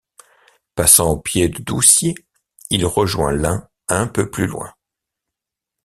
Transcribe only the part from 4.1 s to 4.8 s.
plus loin.